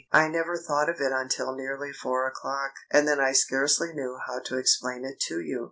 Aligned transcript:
I 0.11 0.29
never 0.29 0.57
thought 0.57 0.89
of 0.89 0.99
it 0.99 1.11
until 1.11 1.55
nearly 1.55 1.93
four 1.93 2.25
o'clock. 2.25 2.71
And 2.89 3.07
then 3.07 3.19
I 3.19 3.33
scarcely 3.33 3.93
knew 3.93 4.17
how 4.25 4.39
to 4.45 4.57
explain 4.57 5.05
it 5.05 5.19
to 5.27 5.39
you. 5.39 5.59